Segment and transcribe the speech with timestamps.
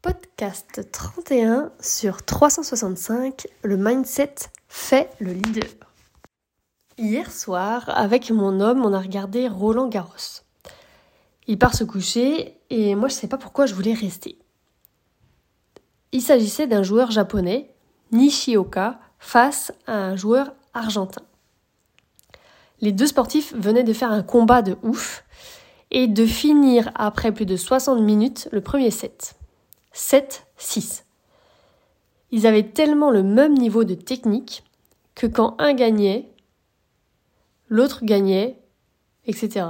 [0.00, 4.34] Podcast 31 sur 365, le mindset
[4.68, 5.64] fait le leader.
[6.98, 10.44] Hier soir, avec mon homme, on a regardé Roland Garros.
[11.48, 14.38] Il part se coucher et moi je sais pas pourquoi je voulais rester.
[16.12, 17.74] Il s'agissait d'un joueur japonais,
[18.12, 21.22] Nishioka, face à un joueur argentin.
[22.80, 25.24] Les deux sportifs venaient de faire un combat de ouf
[25.90, 29.37] et de finir après plus de 60 minutes le premier set.
[29.98, 31.02] 7-6.
[32.30, 34.62] Ils avaient tellement le même niveau de technique
[35.14, 36.32] que quand un gagnait,
[37.68, 38.62] l'autre gagnait,
[39.26, 39.66] etc.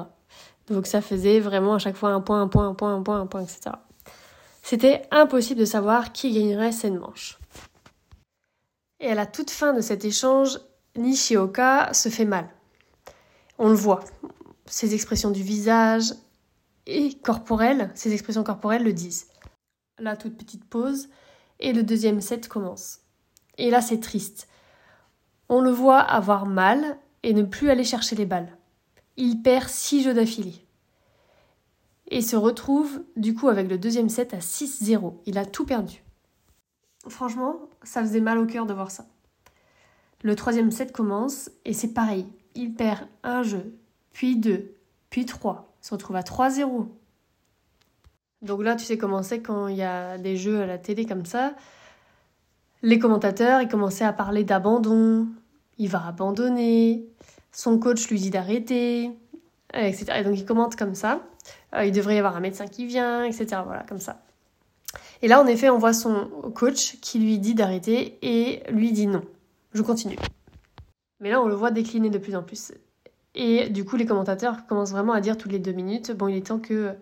[0.68, 3.20] Donc ça faisait vraiment à chaque fois un point, un point, un point, un point,
[3.20, 3.76] un point, etc.
[4.62, 7.38] C'était impossible de savoir qui gagnerait cette manche.
[9.00, 10.58] Et à la toute fin de cet échange,
[10.96, 12.50] Nishioka se fait mal.
[13.56, 14.00] On le voit.
[14.66, 16.12] Ses expressions du visage
[16.86, 19.28] et corporelles, ses expressions corporelles le disent.
[19.98, 21.08] La toute petite pause
[21.60, 23.00] et le deuxième set commence.
[23.56, 24.48] Et là, c'est triste.
[25.48, 28.56] On le voit avoir mal et ne plus aller chercher les balles.
[29.16, 30.64] Il perd six jeux d'affilée
[32.10, 35.14] et se retrouve du coup avec le deuxième set à 6-0.
[35.26, 36.02] Il a tout perdu.
[37.08, 39.06] Franchement, ça faisait mal au cœur de voir ça.
[40.22, 42.26] Le troisième set commence et c'est pareil.
[42.54, 43.78] Il perd un jeu,
[44.12, 44.74] puis deux,
[45.10, 45.72] puis trois.
[45.82, 46.88] Il se retrouve à 3-0.
[48.42, 51.06] Donc là, tu sais comment c'est quand il y a des jeux à la télé
[51.06, 51.54] comme ça.
[52.82, 55.26] Les commentateurs, ils commençaient à parler d'abandon.
[55.78, 57.04] Il va abandonner.
[57.52, 59.10] Son coach lui dit d'arrêter,
[59.74, 60.06] etc.
[60.18, 61.22] Et donc il commente comme ça.
[61.74, 63.62] Euh, il devrait y avoir un médecin qui vient, etc.
[63.64, 64.20] Voilà, comme ça.
[65.22, 69.06] Et là, en effet, on voit son coach qui lui dit d'arrêter et lui dit
[69.06, 69.22] non,
[69.72, 70.18] je continue.
[71.20, 72.72] Mais là, on le voit décliner de plus en plus.
[73.34, 76.36] Et du coup, les commentateurs commencent vraiment à dire toutes les deux minutes, bon, il
[76.36, 76.94] est temps que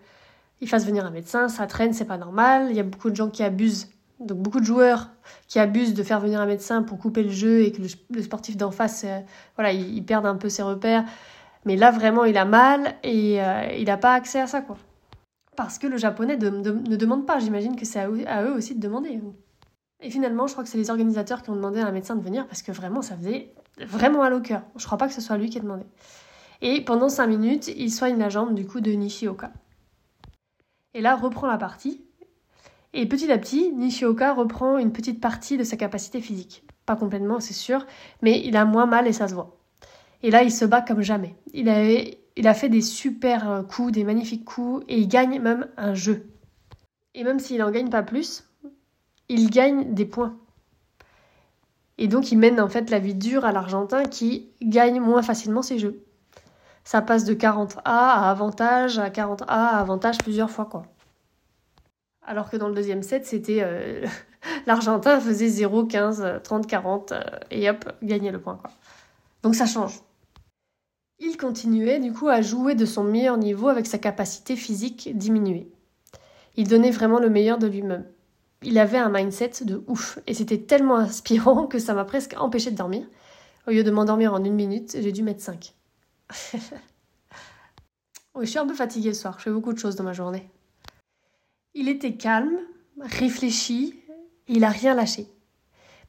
[0.60, 2.68] il fasse venir un médecin, ça traîne, c'est pas normal.
[2.70, 3.88] Il y a beaucoup de gens qui abusent,
[4.20, 5.10] donc beaucoup de joueurs
[5.48, 8.56] qui abusent de faire venir un médecin pour couper le jeu et que le, sportif
[8.56, 9.20] d'en face, euh,
[9.56, 11.04] voilà, il, il perd un peu ses repères.
[11.66, 14.78] Mais là, vraiment, il a mal et euh, il n'a pas accès à ça, quoi.
[15.56, 17.40] Parce que le japonais ne demande pas.
[17.40, 19.20] J'imagine que c'est à, eux aussi de demander.
[20.00, 22.22] Et finalement, je crois que c'est les organisateurs qui ont demandé à un médecin de
[22.22, 24.62] venir parce que vraiment, ça faisait vraiment mal au cœur.
[24.76, 25.84] Je crois pas que ce soit lui qui a demandé.
[26.60, 29.50] Et pendant 5 minutes, il soigne la jambe du coup de Nishioka.
[30.96, 32.00] Et là, reprend la partie.
[32.94, 36.64] Et petit à petit, Nishioka reprend une petite partie de sa capacité physique.
[36.86, 37.84] Pas complètement, c'est sûr,
[38.22, 39.58] mais il a moins mal et ça se voit.
[40.22, 41.36] Et là, il se bat comme jamais.
[41.52, 45.92] Il, a fait des super euh, coups, des magnifiques coups, et il gagne même un
[45.92, 46.30] jeu.
[47.14, 48.48] Et même s'il n'en gagne pas plus,
[49.28, 50.38] il gagne des points.
[51.98, 55.60] Et donc il mène en fait la vie dure à l'Argentin qui gagne moins facilement
[55.60, 56.05] ses jeux.
[56.86, 60.84] Ça passe de 40A à avantage à 40A à avantage plusieurs fois quoi.
[62.22, 64.06] Alors que dans le deuxième set, c'était euh,
[64.66, 67.12] l'Argentin faisait 0, 15, 30, 40
[67.50, 68.70] et hop, gagnait le point quoi.
[69.42, 70.00] Donc ça change.
[71.18, 75.68] Il continuait du coup à jouer de son meilleur niveau avec sa capacité physique diminuée.
[76.54, 78.06] Il donnait vraiment le meilleur de lui-même.
[78.62, 82.70] Il avait un mindset de ouf et c'était tellement inspirant que ça m'a presque empêché
[82.70, 83.04] de dormir.
[83.66, 85.75] Au lieu de m'endormir en une minute, j'ai dû mettre cinq.
[88.34, 90.12] Oui, je suis un peu fatiguée ce soir, je fais beaucoup de choses dans ma
[90.12, 90.50] journée.
[91.74, 92.58] Il était calme,
[93.00, 93.94] réfléchi,
[94.48, 95.28] il a rien lâché.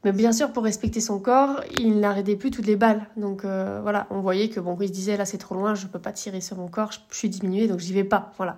[0.04, 3.08] Mais bien sûr, pour respecter son corps, il n'arrêtait plus toutes les balles.
[3.18, 5.88] Donc euh, voilà, on voyait que bon, il se disait là c'est trop loin, je
[5.88, 8.32] peux pas tirer sur mon corps, je, suis diminué, donc j'y vais pas.
[8.38, 8.58] Voilà.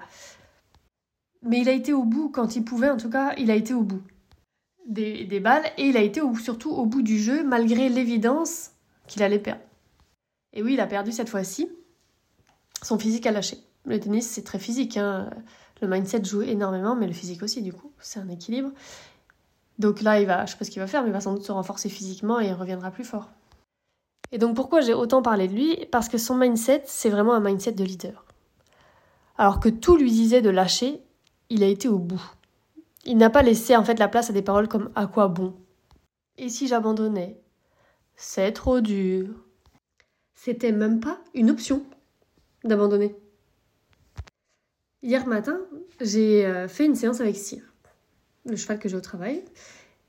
[1.41, 3.73] Mais il a été au bout quand il pouvait, en tout cas, il a été
[3.73, 4.01] au bout
[4.87, 8.71] des, des balles et il a été surtout au bout du jeu malgré l'évidence
[9.07, 9.61] qu'il allait perdre.
[10.53, 11.69] Et oui, il a perdu cette fois-ci.
[12.81, 13.57] Son physique a lâché.
[13.85, 14.97] Le tennis, c'est très physique.
[14.97, 15.29] Hein.
[15.81, 17.91] Le mindset joue énormément, mais le physique aussi, du coup.
[17.99, 18.71] C'est un équilibre.
[19.77, 21.45] Donc là, il va, sais pas ce qu'il va faire, mais il va sans doute
[21.45, 23.29] se renforcer physiquement et il reviendra plus fort.
[24.31, 25.85] Et donc pourquoi j'ai autant parlé de lui?
[25.91, 28.25] Parce que son mindset, c'est vraiment un mindset de leader.
[29.38, 31.01] Alors que tout lui disait de lâcher,
[31.49, 32.21] il a été au bout.
[33.05, 35.56] Il n'a pas laissé en fait la place à des paroles comme à quoi bon?
[36.38, 37.41] Et si j'abandonnais?
[38.18, 39.29] C'est trop dur.
[40.41, 41.83] C'était même pas une option
[42.63, 43.15] d'abandonner.
[45.01, 45.59] Hier matin,
[46.01, 47.62] j'ai euh, fait une séance avec Cyr
[48.45, 49.44] le cheval que j'ai au travail.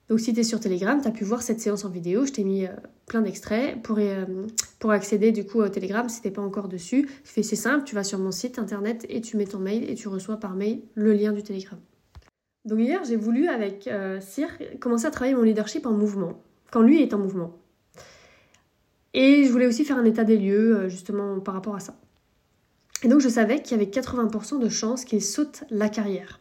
[0.08, 2.32] Donc si tu es sur Telegram, tu as pu voir cette séance en vidéo, je
[2.32, 2.70] t'ai mis euh,
[3.06, 3.80] plein d'extraits.
[3.82, 4.24] Pour, euh,
[4.78, 8.04] pour accéder du coup au Telegram, si t'es pas encore dessus, c'est simple, tu vas
[8.04, 11.12] sur mon site internet et tu mets ton mail et tu reçois par mail le
[11.12, 11.78] lien du Telegram.
[12.64, 14.20] Donc hier, j'ai voulu avec euh,
[14.80, 17.56] commencer à travailler mon leadership en mouvement, quand lui est en mouvement.
[19.14, 21.98] Et je voulais aussi faire un état des lieux euh, justement par rapport à ça.
[23.02, 26.40] Et donc je savais qu'il y avait 80% de chances qu'il saute la carrière.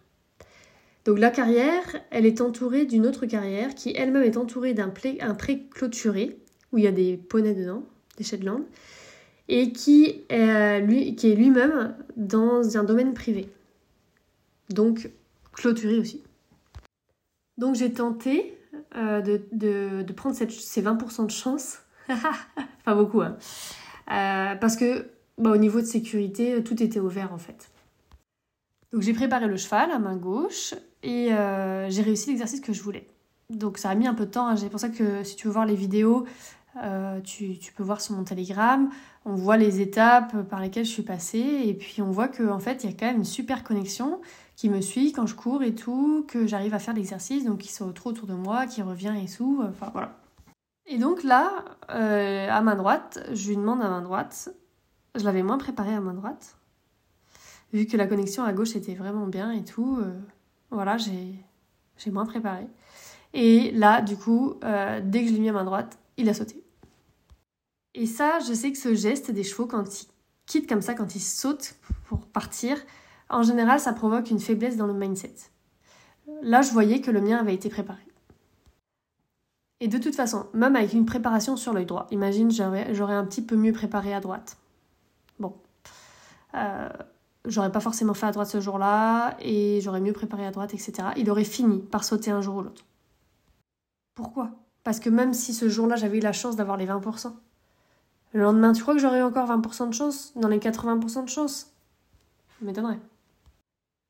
[1.06, 5.68] Donc la carrière, elle est entourée d'une autre carrière qui elle-même est entourée d'un pré
[5.72, 6.38] clôturé
[6.72, 7.84] où il y a des poneys dedans,
[8.18, 8.64] des Shetland,
[9.48, 13.50] et lui, qui est lui-même dans un domaine privé.
[14.70, 15.10] Donc
[15.54, 16.22] clôturé aussi.
[17.58, 18.58] Donc j'ai tenté
[18.96, 21.80] euh, de, prendre ces 20% de chance.
[22.86, 23.38] pas beaucoup, hein.
[24.12, 25.08] Euh, parce que
[25.38, 27.70] bah, au niveau de sécurité, tout était ouvert en fait.
[28.92, 30.74] Donc j'ai préparé le cheval à main gauche
[31.04, 33.08] et euh, j'ai réussi l'exercice que je voulais.
[33.50, 34.58] Donc ça a mis un peu de temps, hein.
[34.58, 36.26] c'est pour ça que si tu veux voir les vidéos,
[36.84, 38.90] euh, tu, peux voir sur mon Telegram,
[39.26, 42.60] on voit les étapes par lesquelles je suis passée et puis on voit qu'en en
[42.60, 44.22] fait il y a quand même une super connexion
[44.56, 47.72] qui me suit quand je cours et tout, que j'arrive à faire l'exercice, donc qui
[47.72, 50.16] soit trop autour de moi, qui revient et tout, enfin voilà.
[50.92, 54.50] Et donc là, euh, à main droite, je lui demande à main droite,
[55.16, 56.58] je l'avais moins préparé à main droite,
[57.72, 60.20] vu que la connexion à gauche était vraiment bien et tout, euh,
[60.72, 61.46] voilà, j'ai
[62.12, 62.68] moins préparé.
[63.36, 66.64] Et là, du coup, dès que je l'ai mis à main droite, il a sauté.
[67.94, 70.08] Et ça, je sais que ce geste des chevaux, quand ils
[70.48, 71.76] quittent comme ça, quand ils sautent
[72.08, 72.78] pour partir,
[73.30, 75.36] en général, ça provoque une faiblesse dans le mindset.
[76.42, 78.02] Là, je voyais que le mien avait été préparé.
[79.82, 83.42] Et de toute façon, même avec une préparation sur l'œil droit, imagine j'aurais un petit
[83.42, 84.58] peu mieux préparé à droite.
[85.40, 85.56] Bon.
[86.54, 86.90] Euh,
[87.46, 91.10] j'aurais pas forcément fait à droite ce jour-là, et j'aurais mieux préparé à droite, etc.
[91.16, 92.84] Il aurait fini par sauter un jour ou l'autre.
[94.16, 94.52] Pourquoi?
[94.84, 97.32] Parce que même si ce jour-là j'avais eu la chance d'avoir les 20%,
[98.34, 100.34] le lendemain, tu crois que j'aurais encore 20% de chance?
[100.36, 101.72] Dans les 80% de chance?
[102.60, 103.00] Ça m'étonnerait.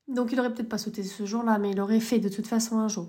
[0.08, 2.78] Donc il aurait peut-être pas sauté ce jour-là, mais il aurait fait de toute façon
[2.78, 3.08] un jour.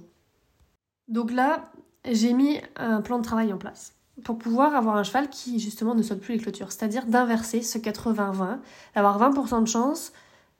[1.07, 1.71] Donc là,
[2.09, 3.93] j'ai mis un plan de travail en place
[4.23, 7.77] pour pouvoir avoir un cheval qui justement ne saute plus les clôtures, c'est-à-dire d'inverser ce
[7.77, 8.59] 80-20,
[8.95, 10.11] d'avoir 20% de chance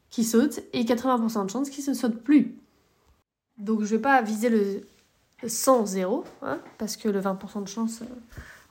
[0.10, 2.56] qui saute et 80% de chance qui ne saute plus.
[3.58, 4.82] Donc je vais pas viser le
[5.48, 8.06] 100-0, hein, parce que le 20% de chance, euh,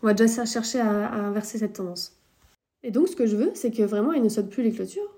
[0.02, 2.16] on va déjà chercher à, inverser cette tendance.
[2.82, 5.10] Et donc, ce que je veux, c'est que vraiment, il ne saute plus les clôtures.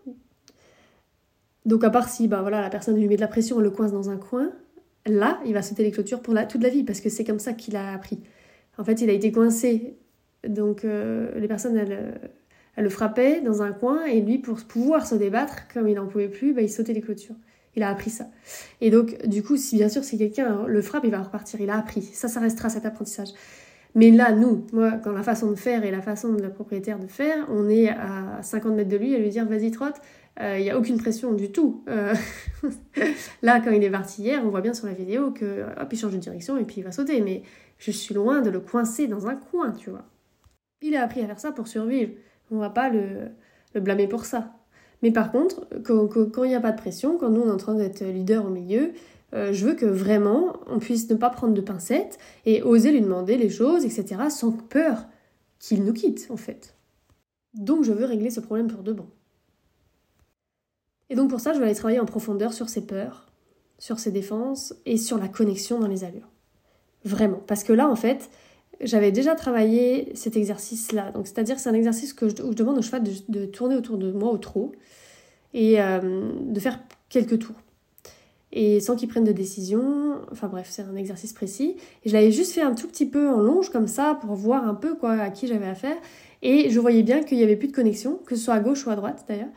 [1.65, 3.71] Donc, à part si bah, voilà, la personne lui met de la pression, et le
[3.71, 4.51] coince dans un coin,
[5.07, 7.39] là, il va sauter les clôtures pour la, toute la vie, parce que c'est comme
[7.39, 8.21] ça qu'il a appris.
[8.79, 9.97] En fait, il a été coincé.
[10.47, 12.31] Donc, euh, les personnes, elles,
[12.77, 16.29] le frappaient dans un coin, et lui, pour pouvoir se débattre, comme il n'en pouvait
[16.29, 17.37] plus, bah, il sautait les clôtures.
[17.75, 18.27] Il a appris ça.
[18.81, 21.61] Et donc, du coup, si bien sûr, si quelqu'un le frappe, il va repartir.
[21.61, 22.03] Il a appris.
[22.03, 23.29] Ça, ça restera cet apprentissage.
[23.95, 26.99] Mais là, nous, moi, quand la façon de faire et la façon de la propriétaire
[26.99, 29.97] de faire, on est à 50 mètres de lui et lui dire vas-y trotte,
[30.39, 31.85] il euh, n'y a aucune pression du tout.
[31.89, 32.15] Euh,
[33.43, 35.99] là, quand il est parti hier, on voit bien sur la vidéo que hop, il
[35.99, 37.21] change de direction et puis il va sauter.
[37.21, 37.43] Mais
[37.79, 40.05] je suis loin de le coincer dans un coin, tu vois.
[40.81, 42.13] Il a appris à faire ça pour survivre.
[42.51, 43.31] On va pas le,
[43.81, 44.53] blâmer pour ça.
[45.03, 47.57] Mais par contre, quand il n'y a pas de pression, quand nous on est en
[47.57, 48.93] train d'être leader au milieu,
[49.35, 53.01] euh, je veux que vraiment on puisse ne pas prendre de pincettes et oser lui
[53.01, 55.07] demander les choses, etc., sans peur
[55.59, 56.77] qu'il nous quitte, en fait.
[57.55, 59.07] Donc je veux régler ce problème pour de bon.
[61.11, 63.32] Et donc pour ça, je vais aller travailler en profondeur sur ses peurs,
[63.83, 66.29] sur ses défenses et sur la connexion dans les allures.
[67.05, 67.41] Vraiment.
[67.49, 68.31] Parce que là, en fait,
[68.81, 71.11] j'avais déjà travaillé cet exercice-là.
[71.11, 73.99] Donc c'est-à-dire c'est un exercice que je, où je demande au cheval de, tourner autour
[73.99, 74.71] de moi au trot
[75.53, 77.57] et euh, de faire quelques tours
[78.53, 80.21] et sans qu'il prenne de décision.
[80.31, 81.75] Enfin bref, c'est un exercice précis.
[82.05, 84.69] Et je l'avais juste fait un tout petit peu en longe comme ça pour voir
[84.69, 85.97] un peu quoi à qui j'avais affaire.
[86.43, 88.87] Et je voyais bien qu'il n'y avait plus de connexion, que ce soit à gauche
[88.87, 89.51] ou à droite d'ailleurs.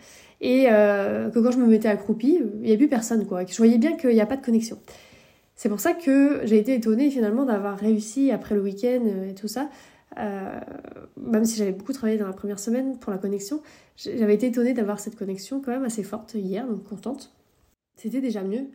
[0.46, 3.44] Et euh, que quand je me mettais accroupie, il n'y avait plus personne quoi.
[3.48, 4.78] je voyais bien qu'il n'y a pas de connexion.
[5.56, 9.48] C'est pour ça que j'ai été étonnée finalement d'avoir réussi après le week-end et tout
[9.48, 9.70] ça.
[10.20, 10.60] Euh,
[11.18, 13.62] même si j'avais beaucoup travaillé dans la première semaine pour la connexion,
[13.98, 17.32] j'avais été étonnée d'avoir cette connexion quand même assez forte hier, donc contente
[17.96, 18.68] c'était déjà mieux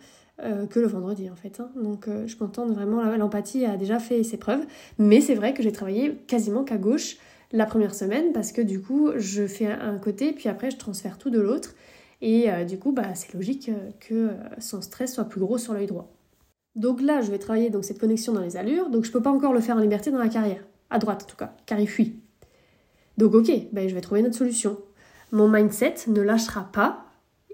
[0.42, 1.60] euh, que le vendredi en fait.
[1.60, 1.70] Hein.
[1.76, 4.66] Donc euh, je contente vraiment, l'empathie a déjà fait ses preuves.
[4.98, 7.18] Mais c'est vrai que j'ai travaillé quasiment qu'à gauche
[7.52, 11.18] la première semaine parce que du coup je fais un côté puis après je transfère
[11.18, 11.74] tout de l'autre.
[12.22, 15.86] Et euh, du coup bah, c'est logique que son stress soit plus gros sur l'œil
[15.86, 16.12] droit.
[16.76, 18.90] Donc là je vais travailler donc cette connexion dans les allures.
[18.90, 20.62] Donc je peux pas encore le faire en liberté dans la carrière.
[20.90, 22.20] À droite en tout cas, car il fuit.
[23.16, 24.78] Donc ok, ben, je vais trouver une autre solution.
[25.32, 27.04] Mon mindset ne lâchera pas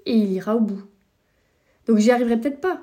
[0.07, 0.83] et il ira au bout.
[1.87, 2.81] Donc j'y arriverai peut-être pas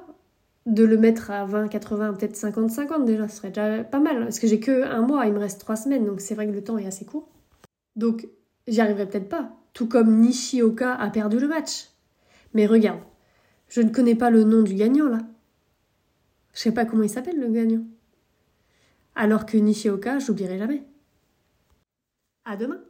[0.66, 4.24] de le mettre à 20, 80, peut-être 50, 50 déjà, ce serait déjà pas mal.
[4.24, 6.54] Parce que j'ai que un mois, il me reste trois semaines, donc c'est vrai que
[6.54, 7.30] le temps est assez court.
[7.96, 8.28] Donc
[8.68, 9.52] j'y arriverai peut-être pas.
[9.74, 11.90] Tout comme Nishioka a perdu le match.
[12.54, 13.02] Mais regarde,
[13.68, 15.20] je ne connais pas le nom du gagnant là.
[16.54, 17.84] Je sais pas comment il s'appelle le gagnant.
[19.16, 20.84] Alors que Nishioka, j'oublierai jamais.
[22.46, 22.82] À demain.